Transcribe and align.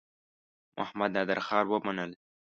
محمدنادرخان 0.77 1.65
ومنلم. 1.71 2.19